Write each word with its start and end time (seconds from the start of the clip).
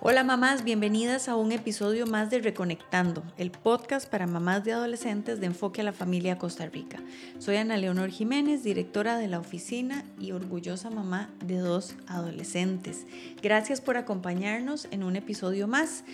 Hola 0.00 0.22
mamás, 0.22 0.62
bienvenidas 0.62 1.28
a 1.28 1.34
un 1.34 1.50
episodio 1.50 2.06
más 2.06 2.30
de 2.30 2.38
Reconectando, 2.38 3.24
el 3.36 3.50
podcast 3.50 4.08
para 4.08 4.28
mamás 4.28 4.62
de 4.62 4.72
adolescentes 4.72 5.40
de 5.40 5.46
Enfoque 5.46 5.80
a 5.80 5.84
la 5.84 5.92
Familia 5.92 6.38
Costa 6.38 6.66
Rica. 6.66 7.00
Soy 7.40 7.56
Ana 7.56 7.76
Leonor 7.76 8.10
Jiménez, 8.10 8.62
directora 8.62 9.18
de 9.18 9.26
la 9.26 9.40
oficina 9.40 10.04
y 10.16 10.30
orgullosa 10.30 10.88
mamá 10.88 11.30
de 11.44 11.58
dos 11.58 11.96
adolescentes. 12.06 13.06
Gracias 13.42 13.80
por 13.80 13.96
acompañarnos 13.96 14.86
en 14.92 15.02
un 15.02 15.16
episodio 15.16 15.66
más. 15.66 16.04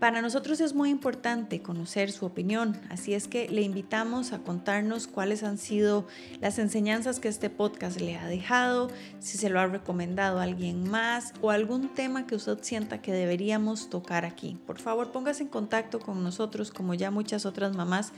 Para 0.00 0.20
nosotros 0.22 0.60
es 0.62 0.74
muy 0.74 0.88
importante 0.88 1.60
conocer 1.60 2.10
su 2.10 2.24
opinión, 2.24 2.80
así 2.88 3.12
es 3.12 3.28
que 3.28 3.50
le 3.50 3.60
invitamos 3.60 4.32
a 4.32 4.38
contarnos 4.38 5.06
cuáles 5.06 5.42
han 5.42 5.58
sido 5.58 6.06
las 6.40 6.58
enseñanzas 6.58 7.20
que 7.20 7.28
este 7.28 7.50
podcast 7.50 8.00
le 8.00 8.16
ha 8.16 8.26
dejado, 8.26 8.90
si 9.18 9.36
se 9.36 9.50
lo 9.50 9.60
ha 9.60 9.66
recomendado 9.66 10.38
a 10.38 10.44
alguien 10.44 10.88
más 10.88 11.34
o 11.42 11.50
algún 11.50 11.90
tema 11.90 12.26
que 12.26 12.34
usted 12.34 12.56
sienta 12.62 13.02
que 13.02 13.12
deberíamos 13.12 13.90
tocar 13.90 14.24
aquí. 14.24 14.56
Por 14.66 14.78
favor, 14.78 15.12
póngase 15.12 15.42
en 15.42 15.50
contacto 15.50 16.00
con 16.00 16.24
nosotros 16.24 16.70
como 16.70 16.94
ya 16.94 17.10
muchas 17.10 17.44
otras 17.44 17.76
mamás 17.76 18.14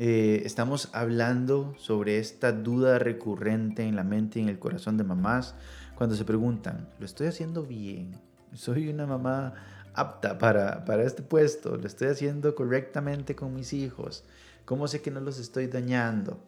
Eh, 0.00 0.42
estamos 0.44 0.88
hablando 0.92 1.74
sobre 1.78 2.18
esta 2.18 2.50
duda 2.50 2.98
recurrente 2.98 3.84
en 3.84 3.94
la 3.94 4.02
mente 4.02 4.40
y 4.40 4.42
en 4.42 4.48
el 4.48 4.58
corazón 4.58 4.96
de 4.96 5.04
mamás 5.04 5.54
cuando 5.94 6.16
se 6.16 6.24
preguntan, 6.24 6.88
¿lo 6.98 7.06
estoy 7.06 7.28
haciendo 7.28 7.62
bien? 7.62 8.16
¿Soy 8.54 8.88
una 8.88 9.06
mamá 9.06 9.54
apta 9.94 10.38
para, 10.38 10.84
para 10.84 11.02
este 11.04 11.22
puesto, 11.22 11.76
lo 11.76 11.86
estoy 11.86 12.08
haciendo 12.08 12.54
correctamente 12.54 13.34
con 13.34 13.54
mis 13.54 13.72
hijos, 13.72 14.24
cómo 14.64 14.88
sé 14.88 15.02
que 15.02 15.10
no 15.10 15.20
los 15.20 15.38
estoy 15.38 15.66
dañando. 15.66 16.38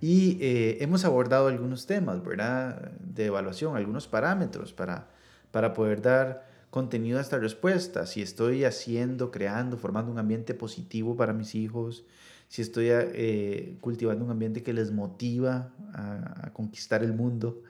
Y 0.00 0.36
eh, 0.40 0.78
hemos 0.80 1.04
abordado 1.04 1.48
algunos 1.48 1.86
temas, 1.86 2.22
¿verdad? 2.22 2.92
De 3.00 3.26
evaluación, 3.26 3.76
algunos 3.76 4.06
parámetros 4.06 4.72
para, 4.72 5.08
para 5.50 5.72
poder 5.72 6.02
dar 6.02 6.46
contenido 6.70 7.18
a 7.18 7.22
esta 7.22 7.38
respuesta. 7.38 8.04
Si 8.04 8.20
estoy 8.20 8.64
haciendo, 8.64 9.30
creando, 9.30 9.78
formando 9.78 10.12
un 10.12 10.18
ambiente 10.18 10.52
positivo 10.52 11.16
para 11.16 11.32
mis 11.32 11.54
hijos, 11.54 12.04
si 12.48 12.60
estoy 12.60 12.88
eh, 12.90 13.78
cultivando 13.80 14.24
un 14.24 14.30
ambiente 14.30 14.62
que 14.62 14.74
les 14.74 14.90
motiva 14.90 15.72
a, 15.94 16.48
a 16.48 16.52
conquistar 16.52 17.02
el 17.02 17.14
mundo, 17.14 17.62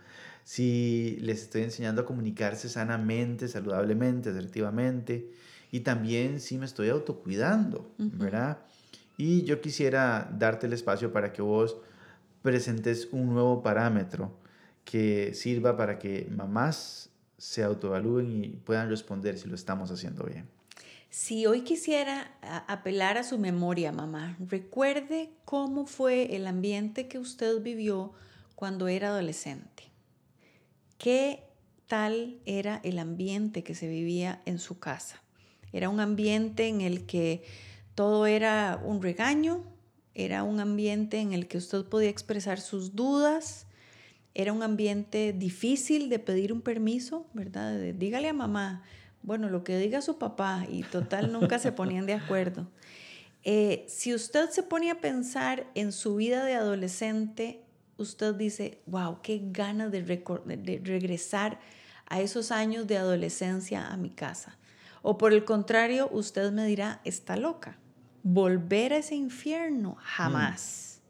si 0.45 1.17
les 1.21 1.43
estoy 1.43 1.63
enseñando 1.63 2.03
a 2.03 2.07
comunicarse 2.07 2.69
sanamente, 2.69 3.49
saludablemente, 3.49 4.31
asertivamente, 4.31 5.31
y 5.73 5.81
también 5.81 6.39
si 6.39 6.59
me 6.59 6.67
estoy 6.67 6.91
autocuidando, 6.91 7.91
¿verdad? 7.99 8.59
Y 9.17 9.43
yo 9.43 9.61
quisiera 9.61 10.31
darte 10.39 10.67
el 10.67 10.73
espacio 10.75 11.13
para 11.13 11.33
que 11.33 11.43
vos 11.43 11.79
presentes 12.43 13.09
un 13.11 13.33
nuevo 13.33 13.63
parámetro 13.63 14.39
que 14.85 15.33
sirva 15.35 15.77
para 15.77 15.99
que 15.99 16.29
mamás 16.31 17.11
se 17.39 17.65
autoevalúen 17.65 18.45
y 18.45 18.49
puedan 18.51 18.89
responder 18.89 19.39
si 19.39 19.49
lo 19.49 19.55
estamos 19.55 19.91
haciendo 19.91 20.25
bien. 20.25 20.47
Si 21.09 21.47
hoy 21.47 21.63
quisiera 21.63 22.37
apelar 22.69 23.19
a 23.19 23.25
su 23.25 23.39
memoria, 23.39 23.93
mamá, 23.93 24.37
recuerde 24.41 25.31
cómo 25.45 25.87
fue 25.87 26.37
el 26.37 26.47
ambiente 26.47 27.09
que 27.09 27.19
usted 27.19 27.63
vivió 27.63 28.13
cuando 28.57 28.89
era 28.89 29.09
adolescente. 29.09 29.94
¿Qué 31.05 31.43
tal 31.87 32.39
era 32.47 32.81
el 32.83 32.99
ambiente 32.99 33.63
que 33.63 33.75
se 33.75 33.89
vivía 33.89 34.41
en 34.47 34.59
su 34.59 34.79
casa? 34.79 35.21
Era 35.71 35.91
un 35.91 36.01
ambiente 36.01 36.67
en 36.67 36.81
el 36.81 37.05
que 37.05 37.45
todo 37.95 38.25
era 38.25 38.81
un 38.83 39.03
regaño, 39.03 39.65
era 40.15 40.45
un 40.45 40.61
ambiente 40.61 41.21
en 41.21 41.35
el 41.35 41.47
que 41.47 41.59
usted 41.59 41.85
podía 41.85 42.09
expresar 42.09 42.59
sus 42.59 42.97
dudas, 42.97 43.67
era 44.33 44.55
un 44.55 44.63
ambiente 44.63 45.35
difícil 45.35 46.09
de 46.09 46.21
pedir 46.21 46.55
un 46.55 46.63
permiso, 46.63 47.27
¿verdad? 47.35 47.79
dígale 47.79 48.31
a 48.31 48.33
mamá, 48.33 48.83
bueno, 49.23 49.51
lo 49.51 49.63
que 49.63 49.77
diga 49.77 50.01
su 50.01 50.17
papá, 50.17 50.65
y 50.71 50.85
total 50.85 51.31
nunca 51.33 51.59
se 51.59 51.71
ponían 51.71 52.07
de 52.07 52.15
acuerdo. 52.15 52.67
Eh, 53.43 53.85
si 53.89 54.15
usted 54.15 54.49
se 54.49 54.63
pone 54.63 54.91
a 54.91 55.03
pensar 55.03 55.67
en 55.75 55.93
su 55.93 56.17
vida 56.17 56.47
de 56.47 56.55
adolescente, 56.55 57.64
usted 57.99 58.35
dice, 58.35 58.81
wow, 58.87 59.19
qué 59.23 59.41
ganas 59.43 59.91
de, 59.93 60.03
de 60.03 60.81
regresar 60.85 61.61
a 62.07 62.21
esos 62.21 62.51
años 62.51 62.87
de 62.87 62.97
adolescencia 62.97 63.87
a 63.87 63.97
mi 63.97 64.11
casa. 64.11 64.57
O 65.03 65.19
por 65.19 65.33
el 65.33 65.45
contrario, 65.45 66.09
usted 66.13 66.51
me 66.53 66.67
dirá, 66.67 67.01
está 67.05 67.37
loca. 67.37 67.79
Volver 68.23 68.93
a 68.93 68.99
ese 68.99 69.15
infierno, 69.15 69.97
jamás. 70.01 71.01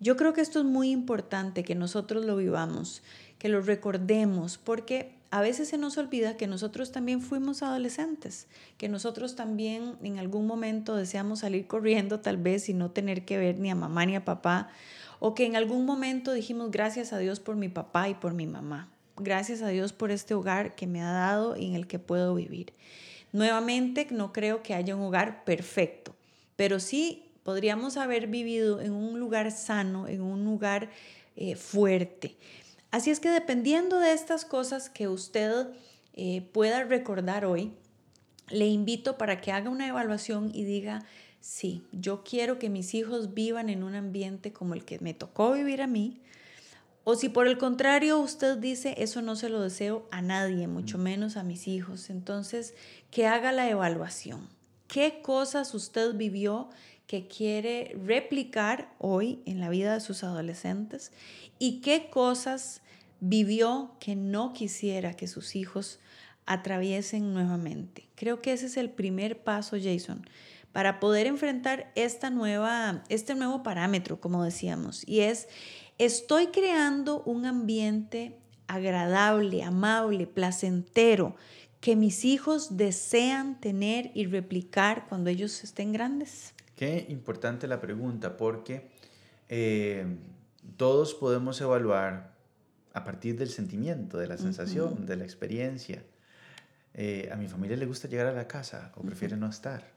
Yo 0.00 0.16
creo 0.16 0.32
que 0.32 0.40
esto 0.40 0.60
es 0.60 0.64
muy 0.64 0.90
importante, 0.90 1.62
que 1.62 1.74
nosotros 1.74 2.24
lo 2.24 2.36
vivamos, 2.36 3.02
que 3.38 3.48
lo 3.48 3.60
recordemos, 3.60 4.58
porque 4.58 5.14
a 5.30 5.40
veces 5.40 5.68
se 5.68 5.78
nos 5.78 5.96
olvida 5.96 6.36
que 6.36 6.46
nosotros 6.46 6.92
también 6.92 7.20
fuimos 7.22 7.62
adolescentes, 7.62 8.48
que 8.76 8.88
nosotros 8.88 9.34
también 9.34 9.96
en 10.02 10.18
algún 10.18 10.46
momento 10.46 10.94
deseamos 10.94 11.40
salir 11.40 11.66
corriendo 11.66 12.20
tal 12.20 12.36
vez 12.36 12.68
y 12.68 12.74
no 12.74 12.90
tener 12.90 13.24
que 13.24 13.38
ver 13.38 13.58
ni 13.58 13.70
a 13.70 13.74
mamá 13.74 14.04
ni 14.04 14.16
a 14.16 14.24
papá 14.24 14.68
o 15.24 15.36
que 15.36 15.46
en 15.46 15.54
algún 15.54 15.86
momento 15.86 16.32
dijimos 16.32 16.72
gracias 16.72 17.12
a 17.12 17.18
Dios 17.18 17.38
por 17.38 17.54
mi 17.54 17.68
papá 17.68 18.08
y 18.08 18.14
por 18.14 18.34
mi 18.34 18.48
mamá. 18.48 18.90
Gracias 19.16 19.62
a 19.62 19.68
Dios 19.68 19.92
por 19.92 20.10
este 20.10 20.34
hogar 20.34 20.74
que 20.74 20.88
me 20.88 21.00
ha 21.00 21.12
dado 21.12 21.56
y 21.56 21.66
en 21.66 21.76
el 21.76 21.86
que 21.86 22.00
puedo 22.00 22.34
vivir. 22.34 22.72
Nuevamente, 23.30 24.08
no 24.10 24.32
creo 24.32 24.64
que 24.64 24.74
haya 24.74 24.96
un 24.96 25.02
hogar 25.02 25.44
perfecto, 25.44 26.16
pero 26.56 26.80
sí 26.80 27.30
podríamos 27.44 27.98
haber 27.98 28.26
vivido 28.26 28.80
en 28.80 28.94
un 28.94 29.20
lugar 29.20 29.52
sano, 29.52 30.08
en 30.08 30.22
un 30.22 30.44
lugar 30.44 30.90
eh, 31.36 31.54
fuerte. 31.54 32.36
Así 32.90 33.12
es 33.12 33.20
que 33.20 33.28
dependiendo 33.28 34.00
de 34.00 34.14
estas 34.14 34.44
cosas 34.44 34.90
que 34.90 35.06
usted 35.06 35.68
eh, 36.14 36.42
pueda 36.52 36.82
recordar 36.82 37.44
hoy, 37.44 37.70
le 38.48 38.66
invito 38.66 39.18
para 39.18 39.40
que 39.40 39.52
haga 39.52 39.70
una 39.70 39.86
evaluación 39.86 40.50
y 40.52 40.64
diga, 40.64 41.04
sí, 41.42 41.82
yo 41.92 42.22
quiero 42.24 42.58
que 42.58 42.70
mis 42.70 42.94
hijos 42.94 43.34
vivan 43.34 43.68
en 43.68 43.82
un 43.82 43.94
ambiente 43.94 44.52
como 44.52 44.74
el 44.74 44.84
que 44.84 44.98
me 45.00 45.12
tocó 45.12 45.52
vivir 45.52 45.82
a 45.82 45.86
mí. 45.86 46.20
O 47.04 47.16
si 47.16 47.28
por 47.28 47.48
el 47.48 47.58
contrario 47.58 48.20
usted 48.20 48.56
dice, 48.58 48.94
eso 48.98 49.22
no 49.22 49.34
se 49.34 49.48
lo 49.48 49.60
deseo 49.60 50.06
a 50.12 50.22
nadie, 50.22 50.68
mucho 50.68 50.98
menos 50.98 51.36
a 51.36 51.42
mis 51.42 51.66
hijos, 51.66 52.10
entonces 52.10 52.74
que 53.10 53.26
haga 53.26 53.50
la 53.50 53.68
evaluación. 53.68 54.48
¿Qué 54.86 55.20
cosas 55.20 55.74
usted 55.74 56.14
vivió 56.14 56.70
que 57.08 57.26
quiere 57.26 57.96
replicar 58.04 58.94
hoy 58.98 59.42
en 59.44 59.58
la 59.58 59.68
vida 59.68 59.94
de 59.94 60.00
sus 60.00 60.22
adolescentes? 60.22 61.10
¿Y 61.58 61.80
qué 61.80 62.08
cosas 62.08 62.82
vivió 63.18 63.96
que 63.98 64.14
no 64.14 64.52
quisiera 64.52 65.14
que 65.14 65.26
sus 65.26 65.56
hijos 65.56 65.98
atraviesen 66.46 67.34
nuevamente? 67.34 68.06
Creo 68.14 68.40
que 68.40 68.52
ese 68.52 68.66
es 68.66 68.76
el 68.76 68.90
primer 68.90 69.42
paso, 69.42 69.76
Jason 69.82 70.24
para 70.72 71.00
poder 71.00 71.26
enfrentar 71.26 71.92
esta 71.94 72.30
nueva, 72.30 73.04
este 73.08 73.34
nuevo 73.34 73.62
parámetro, 73.62 74.20
como 74.20 74.42
decíamos, 74.42 75.06
y 75.06 75.20
es, 75.20 75.48
estoy 75.98 76.48
creando 76.48 77.22
un 77.24 77.46
ambiente 77.46 78.38
agradable, 78.66 79.62
amable, 79.62 80.26
placentero, 80.26 81.36
que 81.80 81.96
mis 81.96 82.24
hijos 82.24 82.76
desean 82.76 83.60
tener 83.60 84.12
y 84.14 84.26
replicar 84.26 85.06
cuando 85.08 85.30
ellos 85.30 85.64
estén 85.64 85.92
grandes? 85.92 86.54
Qué 86.76 87.06
importante 87.08 87.66
la 87.66 87.80
pregunta, 87.80 88.36
porque 88.36 88.88
eh, 89.48 90.06
todos 90.76 91.12
podemos 91.14 91.60
evaluar 91.60 92.32
a 92.94 93.04
partir 93.04 93.36
del 93.36 93.50
sentimiento, 93.50 94.16
de 94.16 94.28
la 94.28 94.38
sensación, 94.38 95.06
de 95.06 95.16
la 95.16 95.24
experiencia. 95.24 96.02
Eh, 96.94 97.28
a 97.32 97.36
mi 97.36 97.48
familia 97.48 97.76
le 97.76 97.86
gusta 97.86 98.06
llegar 98.06 98.26
a 98.26 98.32
la 98.32 98.46
casa 98.46 98.92
o 98.96 99.02
prefiere 99.02 99.36
no 99.36 99.48
estar. 99.48 99.91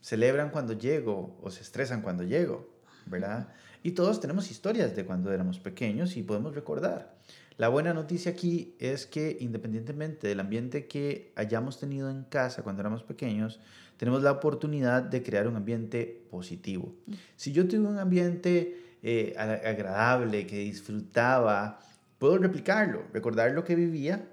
Celebran 0.00 0.50
cuando 0.50 0.72
llego 0.72 1.38
o 1.42 1.50
se 1.50 1.62
estresan 1.62 2.02
cuando 2.02 2.22
llego, 2.22 2.68
¿verdad? 3.06 3.48
Y 3.82 3.92
todos 3.92 4.20
tenemos 4.20 4.50
historias 4.50 4.94
de 4.96 5.04
cuando 5.04 5.32
éramos 5.32 5.58
pequeños 5.58 6.16
y 6.16 6.22
podemos 6.22 6.54
recordar. 6.54 7.16
La 7.56 7.68
buena 7.68 7.92
noticia 7.92 8.32
aquí 8.32 8.76
es 8.78 9.06
que 9.06 9.36
independientemente 9.40 10.28
del 10.28 10.40
ambiente 10.40 10.86
que 10.86 11.32
hayamos 11.34 11.80
tenido 11.80 12.08
en 12.08 12.22
casa 12.22 12.62
cuando 12.62 12.82
éramos 12.82 13.02
pequeños, 13.02 13.60
tenemos 13.96 14.22
la 14.22 14.30
oportunidad 14.30 15.02
de 15.02 15.22
crear 15.24 15.48
un 15.48 15.56
ambiente 15.56 16.24
positivo. 16.30 16.94
Si 17.36 17.52
yo 17.52 17.66
tuve 17.66 17.80
un 17.80 17.98
ambiente 17.98 18.96
eh, 19.02 19.34
agradable, 19.36 20.46
que 20.46 20.58
disfrutaba, 20.58 21.80
puedo 22.18 22.38
replicarlo, 22.38 23.02
recordar 23.12 23.50
lo 23.50 23.64
que 23.64 23.74
vivía 23.74 24.28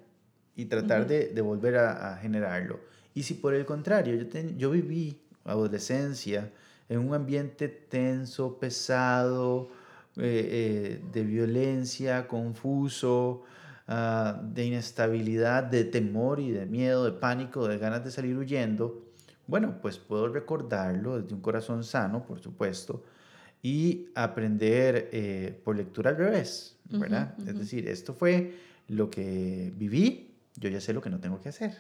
y 0.56 0.66
tratar 0.66 1.08
de, 1.08 1.42
volver 1.42 1.78
a 1.78 2.18
generarlo. 2.22 2.80
Y 3.16 3.24
si 3.24 3.34
por 3.34 3.56
el 3.56 3.66
contrario, 3.66 4.14
yo, 4.16 4.40
yo 4.58 4.70
viví 4.70 5.18
adolescencia 5.46 6.52
en 6.90 7.00
un 7.00 7.16
ambiente 7.16 7.68
tenso, 7.68 8.60
pesado, 8.60 9.70
eh, 10.18 11.02
eh, 11.02 11.02
de 11.12 11.24
violencia, 11.24 12.28
confuso, 12.28 13.44
ah, 13.88 14.40
de 14.44 14.66
inestabilidad, 14.66 15.64
de 15.64 15.86
temor 15.86 16.40
y 16.40 16.52
de 16.52 16.66
miedo, 16.66 17.06
de 17.06 17.12
pánico, 17.12 17.68
de 17.68 17.78
ganas 17.78 18.04
de 18.04 18.12
salir 18.12 18.38
huyendo, 18.38 19.02
bueno, 19.48 19.80
pues 19.82 19.98
puedo 19.98 20.28
recordarlo 20.28 21.22
desde 21.22 21.36
un 21.36 21.42
corazón 21.42 21.84
sano, 21.84 22.26
por 22.26 22.40
supuesto, 22.40 23.04
y 23.62 24.08
aprender 24.16 25.10
eh, 25.12 25.60
por 25.64 25.76
lectura 25.76 26.12
al 26.12 26.18
revés, 26.18 26.78
¿verdad? 26.90 27.36
Es 27.48 27.58
decir, 27.58 27.88
esto 27.88 28.14
fue 28.14 28.56
lo 28.88 29.10
que 29.10 29.74
viví, 29.76 30.35
yo 30.57 30.69
ya 30.69 30.80
sé 30.80 30.94
lo 30.94 31.02
que 31.02 31.10
no 31.10 31.19
tengo 31.19 31.40
que 31.42 31.50
hacer. 31.50 31.78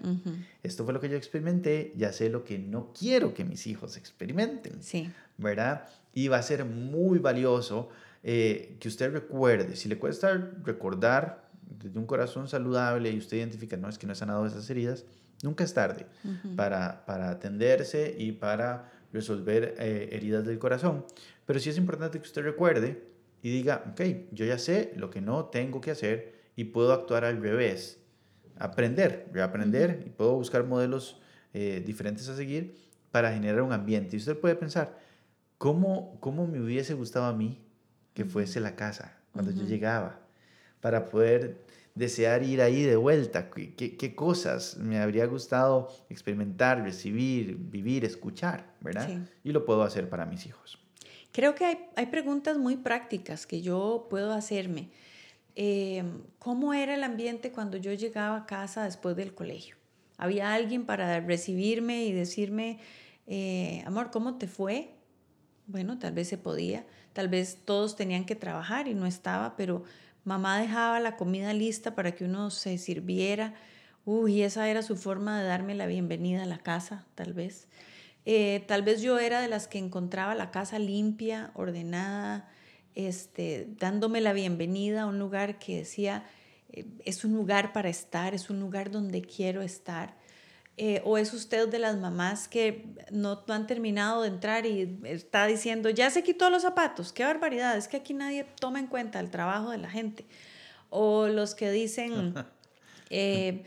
Esto 0.63 0.83
fue 0.83 0.93
lo 0.93 0.99
que 0.99 1.09
yo 1.09 1.17
experimenté, 1.17 1.93
ya 1.95 2.11
sé 2.11 2.29
lo 2.29 2.43
que 2.43 2.59
no 2.59 2.91
quiero 2.97 3.33
que 3.33 3.45
mis 3.45 3.67
hijos 3.67 3.97
experimenten. 3.97 4.81
Sí. 4.81 5.11
¿Verdad? 5.37 5.87
Y 6.13 6.27
va 6.27 6.37
a 6.37 6.43
ser 6.43 6.65
muy 6.65 7.19
valioso 7.19 7.89
eh, 8.23 8.77
que 8.79 8.87
usted 8.87 9.11
recuerde, 9.11 9.75
si 9.75 9.87
le 9.87 9.97
cuesta 9.97 10.35
recordar 10.63 11.49
desde 11.61 11.99
un 11.99 12.05
corazón 12.05 12.47
saludable 12.47 13.11
y 13.11 13.17
usted 13.17 13.37
identifica, 13.37 13.77
no, 13.77 13.87
es 13.89 13.97
que 13.97 14.07
no 14.07 14.13
he 14.13 14.15
sanado 14.15 14.45
esas 14.45 14.69
heridas, 14.69 15.05
nunca 15.43 15.63
es 15.63 15.73
tarde 15.73 16.07
para, 16.55 17.05
para 17.05 17.29
atenderse 17.29 18.15
y 18.17 18.31
para 18.31 18.91
resolver 19.13 19.75
eh, 19.79 20.09
heridas 20.11 20.45
del 20.45 20.59
corazón. 20.59 21.05
Pero 21.45 21.59
sí 21.59 21.69
es 21.69 21.77
importante 21.77 22.19
que 22.19 22.25
usted 22.25 22.43
recuerde 22.43 23.03
y 23.41 23.51
diga, 23.51 23.83
ok, 23.91 24.01
yo 24.31 24.45
ya 24.45 24.57
sé 24.57 24.93
lo 24.95 25.09
que 25.09 25.21
no 25.21 25.45
tengo 25.45 25.79
que 25.79 25.91
hacer 25.91 26.33
y 26.55 26.65
puedo 26.65 26.93
actuar 26.93 27.25
al 27.25 27.41
revés. 27.41 27.99
Aprender, 28.57 29.29
reaprender 29.33 30.03
y 30.05 30.09
puedo 30.09 30.35
buscar 30.35 30.63
modelos 30.63 31.21
eh, 31.53 31.83
diferentes 31.85 32.27
a 32.29 32.35
seguir 32.35 32.75
para 33.11 33.31
generar 33.31 33.61
un 33.61 33.73
ambiente. 33.73 34.15
Y 34.15 34.19
usted 34.19 34.37
puede 34.37 34.55
pensar, 34.55 34.97
¿cómo, 35.57 36.17
cómo 36.19 36.47
me 36.47 36.61
hubiese 36.61 36.93
gustado 36.93 37.25
a 37.25 37.33
mí 37.33 37.61
que 38.13 38.25
fuese 38.25 38.59
la 38.59 38.75
casa 38.75 39.17
cuando 39.31 39.51
yo 39.51 39.63
llegaba? 39.63 40.19
Para 40.81 41.05
poder 41.05 41.65
desear 41.95 42.43
ir 42.43 42.61
ahí 42.61 42.83
de 42.83 42.97
vuelta. 42.97 43.49
¿Qué, 43.49 43.73
¿Qué, 43.73 44.15
cosas 44.15 44.77
me 44.77 44.99
habría 44.99 45.25
gustado 45.25 45.87
experimentar, 46.09 46.83
recibir, 46.83 47.55
vivir, 47.57 48.03
escuchar, 48.03 48.73
verdad? 48.81 49.09
Y 49.43 49.51
lo 49.51 49.65
puedo 49.65 49.81
hacer 49.83 50.09
para 50.09 50.25
mis 50.25 50.45
hijos. 50.45 50.77
Creo 51.31 51.55
que 51.55 51.65
hay, 51.65 51.77
hay 51.95 52.07
preguntas 52.07 52.57
muy 52.57 52.77
prácticas 52.77 53.47
que 53.47 53.61
yo 53.61 54.07
puedo 54.09 54.33
hacerme. 54.33 54.91
Eh, 55.55 56.03
¿Cómo 56.39 56.73
era 56.73 56.95
el 56.95 57.03
ambiente 57.03 57.51
cuando 57.51 57.77
yo 57.77 57.93
llegaba 57.93 58.37
a 58.37 58.45
casa 58.45 58.83
después 58.83 59.15
del 59.15 59.33
colegio? 59.33 59.75
¿Había 60.17 60.53
alguien 60.53 60.85
para 60.85 61.19
recibirme 61.19 62.05
y 62.05 62.11
decirme, 62.11 62.79
eh, 63.27 63.83
amor, 63.85 64.11
¿cómo 64.11 64.37
te 64.37 64.47
fue? 64.47 64.91
Bueno, 65.67 65.97
tal 65.97 66.13
vez 66.13 66.27
se 66.27 66.37
podía, 66.37 66.85
tal 67.13 67.27
vez 67.27 67.59
todos 67.65 67.95
tenían 67.95 68.25
que 68.25 68.35
trabajar 68.35 68.87
y 68.87 68.93
no 68.93 69.05
estaba, 69.05 69.55
pero 69.55 69.83
Mamá 70.25 70.59
dejaba 70.59 70.99
la 70.99 71.17
comida 71.17 71.53
lista 71.53 71.93
para 71.93 72.15
que 72.15 72.25
uno 72.25 72.49
se 72.49 72.79
sirviera. 72.79 73.53
Uy, 74.05 74.41
esa 74.41 74.67
era 74.67 74.81
su 74.81 74.97
forma 74.97 75.39
de 75.39 75.47
darme 75.47 75.75
la 75.75 75.85
bienvenida 75.85 76.43
a 76.43 76.47
la 76.47 76.57
casa, 76.57 77.05
tal 77.13 77.33
vez. 77.33 77.67
Eh, 78.25 78.63
tal 78.67 78.81
vez 78.81 79.03
yo 79.03 79.19
era 79.19 79.39
de 79.39 79.47
las 79.47 79.67
que 79.67 79.77
encontraba 79.77 80.33
la 80.33 80.49
casa 80.49 80.79
limpia, 80.79 81.51
ordenada, 81.53 82.49
este, 82.95 83.67
dándome 83.79 84.21
la 84.21 84.33
bienvenida 84.33 85.03
a 85.03 85.05
un 85.05 85.19
lugar 85.19 85.59
que 85.59 85.77
decía, 85.77 86.25
eh, 86.71 86.85
es 87.05 87.23
un 87.23 87.33
lugar 87.33 87.73
para 87.73 87.89
estar, 87.89 88.33
es 88.33 88.49
un 88.49 88.59
lugar 88.59 88.89
donde 88.91 89.21
quiero 89.21 89.61
estar. 89.61 90.15
Eh, 90.77 91.01
o 91.05 91.17
es 91.17 91.33
usted 91.33 91.69
de 91.69 91.79
las 91.79 91.95
mamás 91.97 92.49
que 92.49 92.85
no, 93.09 93.41
han 93.47 93.65
terminado 93.65 94.23
de 94.23 94.27
entrar 94.27 94.65
y 94.65 94.99
está 95.03 95.45
diciendo, 95.45 95.89
ya 95.89 96.09
se 96.09 96.21
quitó 96.21 96.49
los 96.49 96.63
zapatos, 96.63 97.13
qué 97.13 97.23
barbaridad, 97.23 97.77
es 97.77 97.87
que 97.87 97.95
aquí 97.95 98.13
nadie 98.13 98.45
toma 98.59 98.79
en 98.79 98.87
cuenta 98.87 99.21
el 99.21 99.29
trabajo 99.29 99.69
de 99.69 99.77
la 99.77 99.89
gente. 99.89 100.25
O 100.89 101.27
los 101.27 101.55
que 101.55 101.71
dicen, 101.71 102.33
eh, 103.09 103.63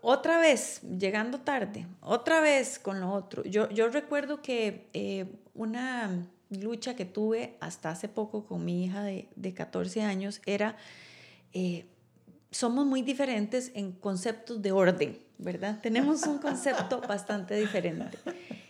otra 0.00 0.38
vez, 0.38 0.80
llegando 0.82 1.40
tarde, 1.40 1.86
otra 2.00 2.40
vez 2.40 2.78
con 2.78 2.98
lo 2.98 3.12
otro. 3.12 3.44
Yo, 3.44 3.68
yo 3.68 3.88
recuerdo 3.88 4.40
que 4.40 4.88
eh, 4.94 5.26
una 5.52 6.26
lucha 6.50 6.96
que 6.96 7.04
tuve 7.04 7.56
hasta 7.60 7.90
hace 7.90 8.08
poco 8.08 8.46
con 8.46 8.64
mi 8.64 8.84
hija 8.84 9.02
de, 9.02 9.28
de 9.36 9.54
14 9.54 10.02
años 10.02 10.40
era, 10.46 10.76
somos 12.50 12.86
muy 12.86 13.02
diferentes 13.02 13.72
en 13.74 13.92
conceptos 13.92 14.62
de 14.62 14.72
orden 14.72 15.26
¿verdad? 15.38 15.78
Tenemos 15.82 16.22
un 16.22 16.38
concepto 16.38 17.00
bastante 17.08 17.54
diferente. 17.56 18.18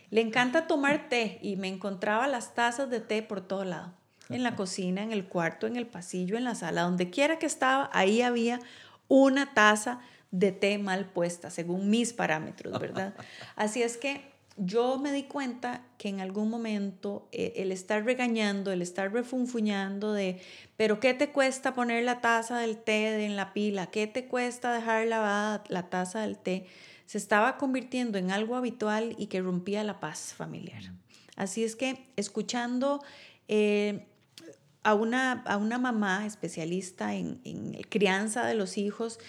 Le 0.09 0.21
encanta 0.21 0.67
tomar 0.67 1.09
té 1.09 1.39
y 1.41 1.55
me 1.55 1.67
encontraba 1.67 2.27
las 2.27 2.53
tazas 2.53 2.89
de 2.89 2.99
té 2.99 3.21
por 3.21 3.41
todo 3.41 3.63
lado. 3.63 3.93
En 4.29 4.43
la 4.43 4.55
cocina, 4.55 5.03
en 5.03 5.13
el 5.13 5.25
cuarto, 5.25 5.67
en 5.67 5.77
el 5.77 5.87
pasillo, 5.87 6.37
en 6.37 6.43
la 6.43 6.55
sala, 6.55 6.81
donde 6.81 7.09
quiera 7.09 7.39
que 7.39 7.45
estaba, 7.45 7.89
ahí 7.93 8.21
había 8.21 8.59
una 9.07 9.53
taza 9.53 10.01
de 10.31 10.51
té 10.51 10.77
mal 10.77 11.05
puesta, 11.05 11.49
según 11.49 11.89
mis 11.89 12.11
parámetros, 12.11 12.77
¿verdad? 12.77 13.13
Así 13.55 13.81
es 13.81 13.95
que 13.95 14.36
yo 14.57 14.97
me 14.97 15.11
di 15.11 15.23
cuenta 15.23 15.83
que 15.99 16.09
en 16.09 16.19
algún 16.19 16.49
momento 16.49 17.29
eh, 17.31 17.53
el 17.57 17.71
estar 17.71 18.03
regañando, 18.03 18.71
el 18.71 18.81
estar 18.81 19.13
refunfuñando 19.13 20.13
de, 20.13 20.41
pero 20.75 20.99
¿qué 20.99 21.13
te 21.13 21.29
cuesta 21.29 21.75
poner 21.75 22.03
la 22.03 22.21
taza 22.21 22.57
del 22.57 22.77
té 22.77 23.23
en 23.23 23.35
la 23.35 23.53
pila? 23.53 23.87
¿Qué 23.87 24.07
te 24.07 24.25
cuesta 24.25 24.73
dejar 24.73 25.05
lavada 25.07 25.63
la 25.69 25.89
taza 25.89 26.21
del 26.21 26.39
té? 26.39 26.65
Se 27.05 27.19
estaba 27.19 27.57
convirtiendo 27.57 28.17
en 28.17 28.31
algo 28.31 28.55
habitual 28.55 29.15
y 29.17 29.27
que 29.27 29.41
rompía 29.41 29.83
la 29.83 29.99
paz 29.99 30.33
familiar. 30.35 30.81
Así 31.35 31.63
es 31.63 31.75
que 31.75 32.09
escuchando 32.15 33.03
eh, 33.47 34.07
a, 34.81 34.95
una, 34.95 35.43
a 35.43 35.57
una 35.57 35.77
mamá 35.77 36.25
especialista 36.25 37.13
en, 37.13 37.41
en 37.43 37.73
crianza 37.89 38.45
de 38.47 38.55
los 38.55 38.79
hijos, 38.79 39.19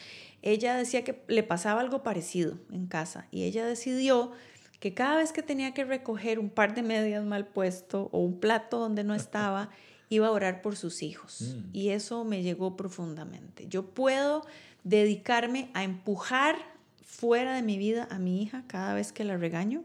ella 0.41 0.75
decía 0.75 1.05
que 1.05 1.23
le 1.29 1.43
pasaba 1.43 1.83
algo 1.83 2.03
parecido 2.03 2.59
en 2.73 2.87
casa 2.87 3.27
y 3.31 3.43
ella 3.43 3.67
decidió 3.67 4.33
que 4.81 4.95
cada 4.95 5.17
vez 5.17 5.33
que 5.33 5.43
tenía 5.43 5.75
que 5.75 5.85
recoger 5.85 6.39
un 6.39 6.51
par 6.51 6.75
de 6.75 6.83
medias 6.83 7.25
mal 7.25 7.47
puesto 7.47 8.09
o 8.13 8.21
un 8.21 8.39
plato 8.39 8.79
donde 8.79 9.05
no 9.05 9.15
estaba, 9.15 9.71
iba 10.09 10.27
a 10.29 10.31
orar 10.31 10.63
por 10.63 10.77
sus 10.77 11.03
hijos. 11.03 11.41
Mm. 11.43 11.71
Y 11.73 11.89
eso 11.91 12.25
me 12.25 12.43
llegó 12.43 12.77
profundamente. 12.77 13.67
Yo 13.69 13.85
puedo 13.87 14.47
dedicarme 14.85 15.71
a 15.75 15.85
empujar 15.85 16.57
fuera 17.03 17.55
de 17.55 17.63
mi 17.63 17.79
vida 17.79 18.07
a 18.11 18.19
mi 18.19 18.43
hija 18.43 18.65
cada 18.67 18.95
vez 18.95 19.13
que 19.13 19.25
la 19.25 19.37
regaño, 19.37 19.83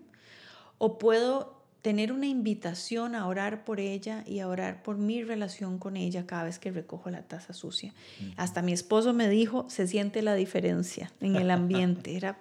o 0.77 0.97
puedo 0.97 1.63
tener 1.81 2.13
una 2.13 2.27
invitación 2.27 3.13
a 3.13 3.27
orar 3.27 3.65
por 3.65 3.81
ella 3.81 4.23
y 4.25 4.39
a 4.39 4.47
orar 4.47 4.83
por 4.83 4.97
mi 4.97 5.21
relación 5.21 5.79
con 5.79 5.97
ella 5.97 6.25
cada 6.25 6.45
vez 6.45 6.57
que 6.57 6.71
recojo 6.71 7.09
la 7.09 7.23
taza 7.23 7.51
sucia. 7.53 7.93
Hasta 8.37 8.61
mi 8.61 8.71
esposo 8.71 9.13
me 9.13 9.27
dijo, 9.27 9.65
se 9.69 9.85
siente 9.87 10.21
la 10.21 10.35
diferencia 10.35 11.11
en 11.19 11.35
el 11.35 11.51
ambiente. 11.51 12.15
Era 12.15 12.39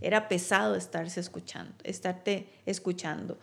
era 0.00 0.28
pesado 0.28 0.74
estarse 0.74 1.20
escuchando, 1.20 1.74
estarte 1.84 2.48
escuchando. 2.66 3.38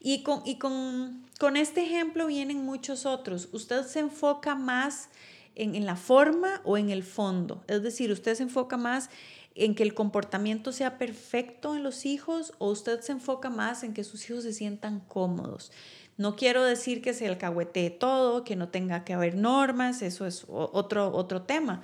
Y, 0.00 0.22
con, 0.22 0.42
y 0.44 0.58
con, 0.58 1.26
con, 1.38 1.56
este 1.56 1.82
ejemplo 1.82 2.26
vienen 2.26 2.64
muchos 2.64 3.06
otros. 3.06 3.48
Usted 3.52 3.84
se 3.86 4.00
enfoca 4.00 4.54
más 4.54 5.08
en, 5.54 5.74
en 5.74 5.86
la 5.86 5.96
forma 5.96 6.60
o 6.64 6.76
en 6.76 6.90
el 6.90 7.02
fondo. 7.02 7.64
Es 7.66 7.82
decir, 7.82 8.12
usted 8.12 8.34
se 8.34 8.44
enfoca 8.44 8.76
más 8.76 9.10
en 9.56 9.74
que 9.74 9.82
el 9.82 9.94
comportamiento 9.94 10.70
sea 10.70 10.98
perfecto 10.98 11.74
en 11.74 11.82
los 11.82 12.04
hijos 12.04 12.52
o 12.58 12.70
usted 12.70 13.00
se 13.00 13.12
enfoca 13.12 13.48
más 13.48 13.82
en 13.82 13.94
que 13.94 14.04
sus 14.04 14.28
hijos 14.28 14.44
se 14.44 14.52
sientan 14.52 15.00
cómodos. 15.00 15.72
No 16.18 16.36
quiero 16.36 16.62
decir 16.62 17.02
que 17.02 17.14
se 17.14 17.26
alcahuetee 17.26 17.90
todo, 17.90 18.44
que 18.44 18.56
no 18.56 18.68
tenga 18.68 19.04
que 19.04 19.14
haber 19.14 19.34
normas, 19.34 20.02
eso 20.02 20.26
es 20.26 20.44
otro, 20.48 21.14
otro 21.14 21.42
tema. 21.42 21.82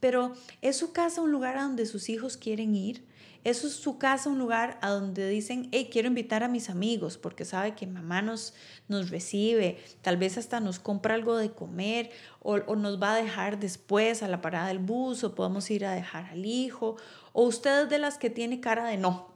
Pero 0.00 0.32
¿es 0.62 0.78
su 0.78 0.92
casa 0.92 1.20
un 1.20 1.30
lugar 1.30 1.58
a 1.58 1.62
donde 1.62 1.86
sus 1.86 2.08
hijos 2.08 2.38
quieren 2.38 2.74
ir? 2.74 3.04
Eso 3.42 3.68
es 3.68 3.72
su 3.74 3.96
casa, 3.96 4.28
un 4.28 4.38
lugar 4.38 4.78
a 4.82 4.90
donde 4.90 5.28
dicen, 5.28 5.68
hey, 5.72 5.88
quiero 5.90 6.08
invitar 6.08 6.42
a 6.42 6.48
mis 6.48 6.68
amigos 6.68 7.16
porque 7.16 7.46
sabe 7.46 7.74
que 7.74 7.86
mamá 7.86 8.20
nos, 8.20 8.52
nos 8.88 9.08
recibe, 9.08 9.78
tal 10.02 10.18
vez 10.18 10.36
hasta 10.36 10.60
nos 10.60 10.78
compra 10.78 11.14
algo 11.14 11.38
de 11.38 11.50
comer 11.50 12.10
o, 12.40 12.56
o 12.56 12.76
nos 12.76 13.00
va 13.02 13.14
a 13.14 13.16
dejar 13.16 13.58
después 13.58 14.22
a 14.22 14.28
la 14.28 14.42
parada 14.42 14.68
del 14.68 14.78
bus 14.78 15.24
o 15.24 15.34
podemos 15.34 15.70
ir 15.70 15.86
a 15.86 15.94
dejar 15.94 16.26
al 16.26 16.44
hijo. 16.44 16.96
O 17.32 17.44
usted 17.44 17.88
de 17.88 17.98
las 17.98 18.18
que 18.18 18.28
tiene 18.28 18.60
cara 18.60 18.84
de 18.84 18.98
no, 18.98 19.32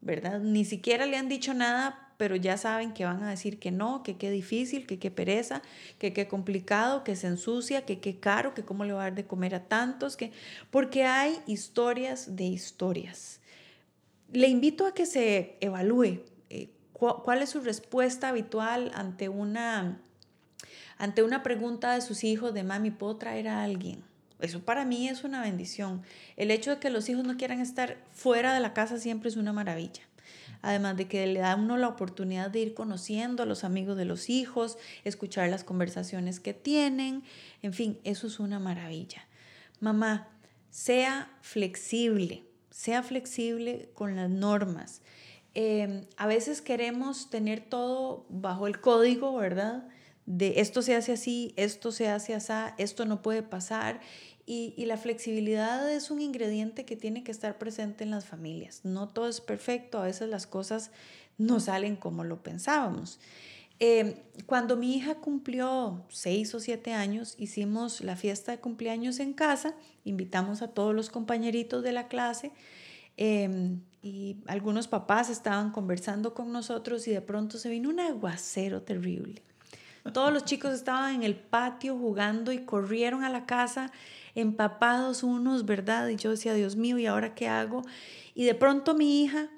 ¿verdad? 0.00 0.38
Ni 0.38 0.64
siquiera 0.64 1.06
le 1.06 1.16
han 1.16 1.28
dicho 1.28 1.52
nada, 1.52 2.14
pero 2.20 2.36
ya 2.36 2.56
saben 2.56 2.92
que 2.92 3.04
van 3.04 3.22
a 3.24 3.30
decir 3.30 3.58
que 3.58 3.72
no, 3.72 4.04
que 4.04 4.16
qué 4.16 4.30
difícil, 4.30 4.86
que 4.86 5.00
qué 5.00 5.10
pereza, 5.10 5.62
que 5.98 6.12
qué 6.12 6.28
complicado, 6.28 7.02
que 7.02 7.16
se 7.16 7.26
ensucia, 7.26 7.84
que 7.84 7.98
qué 7.98 8.20
caro, 8.20 8.54
que 8.54 8.62
cómo 8.62 8.84
le 8.84 8.92
va 8.92 9.00
a 9.00 9.04
dar 9.04 9.14
de 9.14 9.26
comer 9.26 9.54
a 9.56 9.64
tantos, 9.64 10.16
que 10.16 10.30
porque 10.70 11.04
hay 11.04 11.40
historias 11.46 12.36
de 12.36 12.44
historias 12.44 13.39
le 14.32 14.48
invito 14.48 14.86
a 14.86 14.94
que 14.94 15.06
se 15.06 15.56
evalúe 15.60 16.22
eh, 16.50 16.70
cuál 16.92 17.42
es 17.42 17.50
su 17.50 17.60
respuesta 17.60 18.28
habitual 18.28 18.90
ante 18.94 19.28
una, 19.28 20.00
ante 20.98 21.22
una 21.22 21.42
pregunta 21.42 21.94
de 21.94 22.00
sus 22.00 22.24
hijos 22.24 22.54
de 22.54 22.62
mami, 22.62 22.90
¿puedo 22.90 23.16
traer 23.16 23.48
a 23.48 23.64
alguien? 23.64 24.04
Eso 24.40 24.60
para 24.60 24.84
mí 24.84 25.08
es 25.08 25.24
una 25.24 25.42
bendición. 25.42 26.02
El 26.36 26.50
hecho 26.50 26.70
de 26.70 26.78
que 26.78 26.90
los 26.90 27.08
hijos 27.08 27.24
no 27.24 27.36
quieran 27.36 27.60
estar 27.60 27.98
fuera 28.12 28.54
de 28.54 28.60
la 28.60 28.72
casa 28.72 28.98
siempre 28.98 29.28
es 29.28 29.36
una 29.36 29.52
maravilla. 29.52 30.02
Además 30.62 30.96
de 30.96 31.08
que 31.08 31.26
le 31.26 31.40
da 31.40 31.52
a 31.52 31.56
uno 31.56 31.76
la 31.76 31.88
oportunidad 31.88 32.50
de 32.50 32.60
ir 32.60 32.74
conociendo 32.74 33.42
a 33.42 33.46
los 33.46 33.64
amigos 33.64 33.96
de 33.96 34.04
los 34.04 34.28
hijos, 34.28 34.78
escuchar 35.04 35.48
las 35.48 35.64
conversaciones 35.64 36.38
que 36.38 36.54
tienen, 36.54 37.22
en 37.62 37.72
fin, 37.72 37.98
eso 38.04 38.26
es 38.26 38.40
una 38.40 38.58
maravilla. 38.58 39.26
Mamá, 39.80 40.28
sea 40.70 41.30
flexible, 41.40 42.44
sea 42.80 43.02
flexible 43.02 43.90
con 43.92 44.16
las 44.16 44.30
normas. 44.30 45.02
Em, 45.52 46.06
a 46.16 46.26
veces 46.26 46.62
queremos 46.62 47.28
tener 47.28 47.60
todo 47.60 48.24
bajo 48.30 48.66
el 48.66 48.80
código, 48.80 49.36
¿verdad? 49.36 49.86
De 50.24 50.60
esto 50.62 50.80
se 50.80 50.94
hace 50.96 51.12
así, 51.12 51.52
esto 51.56 51.92
se 51.92 52.08
hace 52.08 52.34
así, 52.34 52.72
esto 52.78 53.04
no 53.04 53.20
puede 53.20 53.42
pasar. 53.42 54.00
Y, 54.46 54.72
y, 54.78 54.86
la 54.86 54.96
flexibilidad 54.96 55.92
es 55.92 56.10
un 56.10 56.22
ingrediente 56.22 56.86
que 56.86 56.96
tiene 56.96 57.22
que 57.22 57.32
estar 57.32 57.58
presente 57.58 58.02
en 58.02 58.10
las 58.10 58.24
familias. 58.24 58.80
No 58.82 59.10
todo 59.10 59.28
es 59.28 59.42
perfecto, 59.42 59.98
a 59.98 60.06
veces 60.06 60.30
las 60.30 60.46
cosas 60.46 60.90
no 61.36 61.60
salen 61.60 61.96
como 61.96 62.24
lo 62.24 62.42
pensábamos. 62.42 63.20
Em, 63.82 64.14
cuando 64.44 64.76
mi 64.76 64.94
hija 64.94 65.14
cumplió 65.14 66.04
seis 66.10 66.54
o 66.54 66.60
siete 66.60 66.92
años, 66.92 67.34
hicimos 67.38 68.02
la 68.02 68.14
fiesta 68.14 68.52
de 68.52 68.60
cumpleaños 68.60 69.20
en 69.20 69.32
casa, 69.32 69.74
invitamos 70.04 70.60
a 70.60 70.68
todos 70.68 70.94
los 70.94 71.08
compañeritos 71.08 71.82
de 71.82 71.92
la 71.92 72.06
clase 72.06 72.52
em, 73.16 73.80
y 74.02 74.36
algunos 74.46 74.86
papás 74.86 75.30
estaban 75.30 75.72
conversando 75.72 76.34
con 76.34 76.52
nosotros 76.52 77.08
y 77.08 77.12
de 77.12 77.22
pronto 77.22 77.56
se 77.56 77.70
vino 77.70 77.88
un 77.88 78.00
aguacero 78.00 78.82
terrible. 78.82 79.42
Todos 80.12 80.32
los 80.32 80.44
chicos 80.44 80.74
estaban 80.74 81.14
en 81.14 81.22
el 81.22 81.36
patio 81.36 81.96
jugando 81.96 82.52
y 82.52 82.64
corrieron 82.64 83.24
a 83.24 83.30
la 83.30 83.46
casa 83.46 83.92
empapados 84.34 85.22
unos, 85.22 85.64
¿verdad? 85.64 86.08
Y 86.08 86.16
yo 86.16 86.30
decía, 86.30 86.52
Dios 86.52 86.76
mío, 86.76 86.98
¿y 86.98 87.06
ahora 87.06 87.34
qué 87.34 87.48
hago? 87.48 87.82
Y 88.34 88.44
de 88.44 88.54
pronto 88.54 88.94
mi 88.94 89.22
hija 89.22 89.48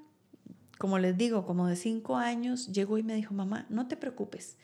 como 0.82 0.98
les 0.98 1.16
digo, 1.16 1.46
como 1.46 1.68
de 1.68 1.76
cinco 1.76 2.16
años, 2.16 2.72
llegó 2.72 2.98
y 2.98 3.04
me 3.04 3.14
dijo, 3.14 3.32
mamá, 3.32 3.66
no 3.68 3.86
te 3.86 3.96
preocupes, 3.96 4.56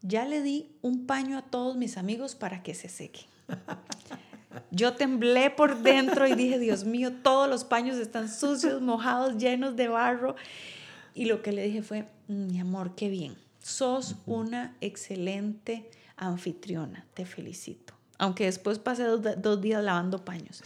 ya 0.00 0.24
le 0.24 0.40
di 0.40 0.74
un 0.80 1.06
paño 1.06 1.36
a 1.36 1.42
todos 1.42 1.76
mis 1.76 1.98
amigos 1.98 2.34
para 2.34 2.62
que 2.62 2.74
se 2.74 2.88
seque. 2.88 3.26
Yo 4.70 4.94
temblé 4.94 5.50
por 5.50 5.82
dentro 5.82 6.26
y 6.26 6.34
dije, 6.34 6.58
Dios 6.58 6.84
mío, 6.84 7.12
todos 7.22 7.46
los 7.46 7.64
paños 7.64 7.98
están 7.98 8.30
sucios, 8.30 8.80
mojados, 8.80 9.36
llenos 9.36 9.76
de 9.76 9.88
barro. 9.88 10.34
Y 11.12 11.26
lo 11.26 11.42
que 11.42 11.52
le 11.52 11.64
dije 11.64 11.82
fue, 11.82 12.08
mm, 12.28 12.46
mi 12.46 12.58
amor, 12.58 12.94
qué 12.94 13.10
bien, 13.10 13.36
sos 13.62 14.16
una 14.24 14.74
excelente 14.80 15.90
anfitriona, 16.16 17.04
te 17.12 17.26
felicito. 17.26 17.92
Aunque 18.16 18.46
después 18.46 18.78
pasé 18.78 19.04
dos 19.04 19.60
días 19.60 19.84
lavando 19.84 20.24
paños. 20.24 20.64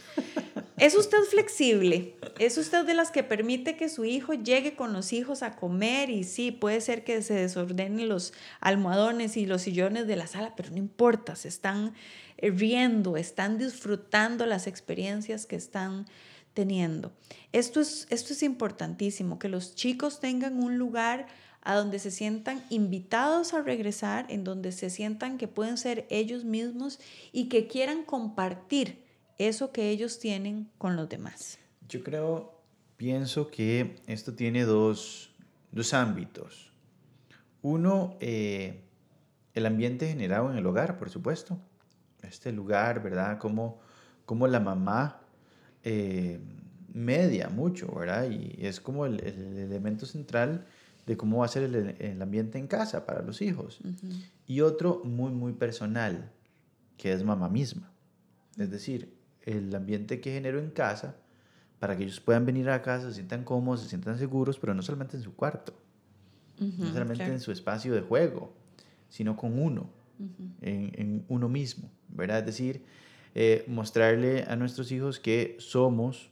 ¿Es 0.81 0.95
usted 0.95 1.19
flexible? 1.29 2.15
¿Es 2.39 2.57
usted 2.57 2.83
de 2.85 2.95
las 2.95 3.11
que 3.11 3.21
permite 3.21 3.77
que 3.77 3.87
su 3.87 4.03
hijo 4.03 4.33
llegue 4.33 4.75
con 4.75 4.93
los 4.93 5.13
hijos 5.13 5.43
a 5.43 5.55
comer? 5.55 6.09
Y 6.09 6.23
sí, 6.23 6.49
puede 6.51 6.81
ser 6.81 7.03
que 7.03 7.21
se 7.21 7.35
desordenen 7.35 8.09
los 8.09 8.33
almohadones 8.61 9.37
y 9.37 9.45
los 9.45 9.61
sillones 9.61 10.07
de 10.07 10.15
la 10.15 10.25
sala, 10.25 10.55
pero 10.55 10.71
no 10.71 10.77
importa, 10.77 11.35
se 11.35 11.49
están 11.49 11.93
eh, 12.39 12.49
riendo, 12.49 13.15
están 13.15 13.59
disfrutando 13.59 14.47
las 14.47 14.65
experiencias 14.65 15.45
que 15.45 15.55
están 15.55 16.07
teniendo. 16.55 17.11
Esto 17.51 17.79
es, 17.79 18.07
esto 18.09 18.33
es 18.33 18.41
importantísimo, 18.41 19.37
que 19.37 19.49
los 19.49 19.75
chicos 19.75 20.19
tengan 20.19 20.63
un 20.63 20.79
lugar 20.79 21.27
a 21.61 21.75
donde 21.75 21.99
se 21.99 22.09
sientan 22.09 22.63
invitados 22.71 23.53
a 23.53 23.61
regresar, 23.61 24.25
en 24.29 24.43
donde 24.43 24.71
se 24.71 24.89
sientan 24.89 25.37
que 25.37 25.47
pueden 25.47 25.77
ser 25.77 26.07
ellos 26.09 26.43
mismos 26.43 26.99
y 27.31 27.49
que 27.49 27.67
quieran 27.67 28.03
compartir 28.03 29.00
eso 29.47 29.71
que 29.71 29.89
ellos 29.89 30.19
tienen 30.19 30.69
con 30.77 30.95
los 30.95 31.09
demás. 31.09 31.59
Yo 31.87 32.03
creo, 32.03 32.61
pienso 32.97 33.49
que 33.49 34.01
esto 34.07 34.33
tiene 34.33 34.63
dos, 34.63 35.33
dos 35.71 35.93
ámbitos. 35.93 36.71
Uno, 37.61 38.17
eh, 38.19 38.83
el 39.53 39.65
ambiente 39.65 40.07
generado 40.07 40.51
en 40.51 40.57
el 40.57 40.65
hogar, 40.65 40.97
por 40.97 41.09
supuesto. 41.09 41.59
Este 42.21 42.51
lugar, 42.51 43.03
¿verdad? 43.03 43.39
Como, 43.39 43.79
como 44.25 44.47
la 44.47 44.59
mamá 44.59 45.21
eh, 45.83 46.39
media 46.93 47.49
mucho, 47.49 47.91
¿verdad? 47.93 48.29
Y 48.29 48.55
es 48.65 48.79
como 48.79 49.05
el, 49.05 49.19
el, 49.21 49.57
elemento 49.57 50.05
central 50.05 50.65
de 51.05 51.17
cómo 51.17 51.39
va 51.39 51.45
a 51.45 51.49
ser 51.49 51.63
el, 51.63 51.75
el 51.99 52.21
ambiente 52.21 52.57
en 52.59 52.67
casa 52.67 53.05
para 53.05 53.21
los 53.21 53.41
hijos. 53.41 53.79
Y 54.45 54.61
otro 54.61 55.01
muy, 55.03 55.31
muy 55.31 55.53
personal, 55.53 56.31
que 56.97 57.11
es 57.11 57.23
mamá 57.23 57.49
misma. 57.49 57.91
Es 58.57 58.69
decir, 58.69 59.20
el 59.43 59.73
ambiente 59.75 60.21
que 60.21 60.33
genero 60.33 60.59
en 60.59 60.69
casa 60.69 61.15
para 61.81 61.97
que 61.97 62.03
ellos 62.03 62.19
puedan 62.19 62.45
venir 62.45 62.69
a 62.69 62.81
casa, 62.83 63.07
se 63.07 63.15
sientan 63.15 63.43
cómodos, 63.43 63.81
se 63.81 63.89
sientan 63.89 64.15
seguros, 64.17 64.59
pero 64.59 64.75
no 64.75 64.83
solamente 64.83 65.17
en 65.17 65.23
su 65.23 65.35
cuarto, 65.35 65.73
no 66.59 66.91
solamente 66.91 67.25
en 67.25 67.39
su 67.39 67.51
espacio 67.51 67.95
de 67.95 68.01
juego, 68.01 68.53
sino 69.09 69.35
con 69.35 69.57
uno, 69.57 69.89
en, 70.61 71.25
uno 71.27 71.49
mismo, 71.49 71.89
¿verdad? 72.09 72.39
Es 72.39 72.45
decir, 72.45 72.85
eh, 73.33 73.63
mostrarle 73.67 74.43
a 74.47 74.55
nuestros 74.55 74.91
hijos 74.91 75.19
que 75.19 75.55
somos 75.57 76.29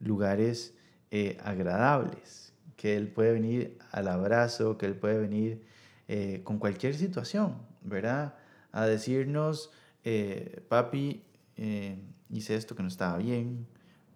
lugares 0.00 0.74
eh, 1.12 1.38
agradables, 1.44 2.52
que 2.76 2.96
él 2.96 3.06
puede 3.06 3.32
venir 3.32 3.78
al 3.92 4.08
abrazo, 4.08 4.78
que 4.78 4.86
él 4.86 4.96
puede 4.96 5.18
venir 5.18 5.62
eh, 6.08 6.40
con 6.42 6.58
cualquier 6.58 6.96
situación, 6.96 7.54
¿verdad? 7.82 8.34
A 8.72 8.84
decirnos, 8.86 9.70
papi, 10.68 11.22
hice 12.30 12.54
esto 12.54 12.74
que 12.74 12.82
no 12.82 12.88
estaba 12.88 13.18
bien, 13.18 13.66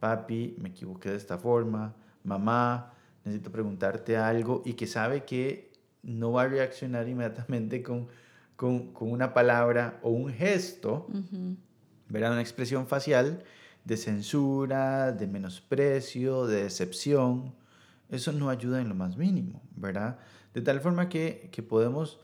papi, 0.00 0.56
me 0.58 0.70
equivoqué 0.70 1.10
de 1.10 1.16
esta 1.16 1.38
forma, 1.38 1.94
mamá, 2.24 2.92
necesito 3.24 3.50
preguntarte 3.50 4.16
algo 4.16 4.62
y 4.64 4.74
que 4.74 4.86
sabe 4.86 5.24
que 5.24 5.72
no 6.02 6.32
va 6.32 6.42
a 6.42 6.48
reaccionar 6.48 7.08
inmediatamente 7.08 7.82
con, 7.82 8.08
con, 8.56 8.92
con 8.92 9.10
una 9.12 9.32
palabra 9.32 10.00
o 10.02 10.10
un 10.10 10.32
gesto, 10.32 11.06
¿verdad? 12.08 12.32
Una 12.32 12.40
expresión 12.40 12.86
facial 12.86 13.44
de 13.84 13.96
censura, 13.96 15.12
de 15.12 15.26
menosprecio, 15.26 16.46
de 16.46 16.64
decepción. 16.64 17.54
Eso 18.10 18.32
no 18.32 18.50
ayuda 18.50 18.80
en 18.80 18.88
lo 18.88 18.94
más 18.94 19.16
mínimo, 19.16 19.62
¿verdad? 19.76 20.18
De 20.52 20.60
tal 20.60 20.80
forma 20.80 21.08
que, 21.08 21.48
que 21.52 21.62
podemos 21.62 22.20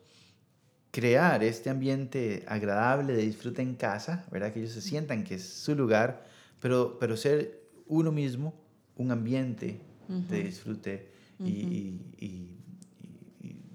crear 0.90 1.42
este 1.44 1.70
ambiente 1.70 2.44
agradable 2.46 3.14
de 3.14 3.22
disfrute 3.22 3.62
en 3.62 3.74
casa, 3.74 4.24
¿verdad? 4.30 4.52
Que 4.52 4.60
ellos 4.60 4.72
se 4.72 4.80
sientan 4.80 5.24
que 5.24 5.34
es 5.34 5.48
su 5.48 5.74
lugar, 5.74 6.26
pero, 6.60 6.98
pero 6.98 7.16
ser 7.16 7.60
uno 7.86 8.12
mismo 8.12 8.54
un 8.96 9.12
ambiente 9.12 9.80
de 10.08 10.42
disfrute 10.42 11.08
y, 11.38 12.00
y, 12.18 12.58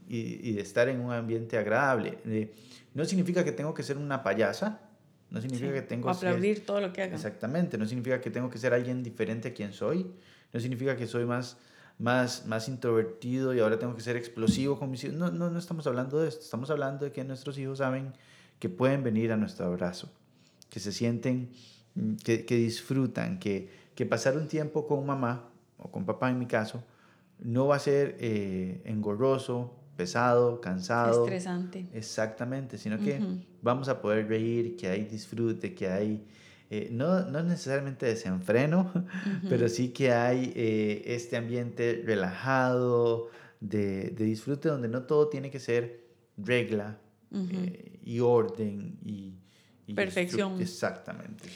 y, 0.08 0.51
de 0.53 0.62
estar 0.62 0.89
en 0.89 1.00
un 1.00 1.12
ambiente 1.12 1.58
agradable. 1.58 2.17
no 2.93 3.05
significa 3.05 3.43
que 3.43 3.51
tengo 3.51 3.74
que 3.74 3.84
ser 3.84 3.98
una 3.98 4.22
payasa, 4.22 4.82
no 5.29 5.41
significa 5.41 5.74
que 5.74 5.82
tengo 5.82 6.12
que 6.12 6.17
aplaudir 6.17 6.65
todo 6.65 6.82
lo 6.82 6.91
que 6.91 7.03
haga. 7.03 7.15
Exactamente, 7.15 7.77
no 7.77 7.86
significa 7.86 8.20
que 8.20 8.29
tengo 8.29 8.50
que 8.50 8.58
ser 8.58 8.74
alguien 8.74 9.01
diferente 9.01 9.50
a 9.50 9.53
quien 9.53 9.74
soy, 9.74 10.12
no 10.51 10.60
significa 10.60 10.96
que 10.96 11.08
soy 11.08 11.25
más 11.25 11.58
más, 11.97 12.45
más 12.45 12.67
introvertido 12.67 13.53
y 13.53 13.59
ahora 13.59 13.79
tengo 13.79 13.95
que 13.95 14.01
ser 14.01 14.15
explosivo 14.15 14.77
con 14.77 14.91
mis 14.91 15.03
hijos. 15.03 15.15
No, 15.17 15.31
no, 15.31 15.50
no 15.50 15.59
estamos 15.59 15.88
hablando 15.88 16.19
de 16.19 16.29
esto, 16.29 16.41
estamos 16.41 16.69
hablando 16.69 17.05
de 17.05 17.12
que 17.12 17.23
nuestros 17.23 17.57
hijos 17.57 17.79
saben 17.79 18.13
que 18.59 18.69
pueden 18.69 19.03
venir 19.03 19.31
a 19.31 19.38
nuestro 19.38 19.65
abrazo, 19.65 20.12
que 20.69 20.79
se 20.79 20.91
sienten, 20.91 21.51
mm, 21.95 22.15
que, 22.15 22.45
que 22.45 22.55
disfrutan, 22.55 23.39
que, 23.39 23.69
que 23.95 24.05
pasar 24.05 24.38
un 24.38 24.47
tiempo 24.47 24.88
con 24.88 25.05
mamá 25.05 25.50
o 25.77 25.91
con 25.91 26.05
papá 26.05 26.29
en 26.29 26.39
mi 26.39 26.45
caso 26.45 26.83
no 27.43 27.67
va 27.67 27.75
a 27.75 27.79
ser 27.79 28.17
eh, 28.19 28.81
engorroso, 28.85 29.73
pesado, 29.95 30.62
cansado. 30.62 31.23
Estresante. 31.23 31.88
Exactamente, 31.93 32.77
sino 32.77 32.97
que 33.00 33.19
vamos 33.62 33.89
a 33.89 34.01
poder 34.01 34.27
reír, 34.27 34.75
que 34.75 34.88
hay 34.88 35.03
disfrute, 35.05 35.73
que 35.73 35.89
hay 35.89 36.25
eh, 36.75 36.88
no, 36.89 37.24
no 37.25 37.44
necesariamente 37.44 38.08
desenfreno, 38.08 38.92
pero 39.48 39.70
sí 39.70 39.89
que 39.89 40.12
hay 40.12 40.51
eh, 40.56 41.03
este 41.06 41.38
ambiente 41.38 42.01
relajado, 42.03 43.30
de, 43.60 44.10
de, 44.10 44.25
disfrute, 44.25 44.70
donde 44.70 44.88
no 44.88 45.03
todo 45.03 45.30
tiene 45.30 45.51
que 45.51 45.60
ser 45.60 46.03
regla 46.36 46.98
eh, 47.32 48.00
y 48.03 48.22
orden 48.22 48.98
y, 49.06 49.36
perfección. 49.94 50.60
Exactamente. 50.60 51.48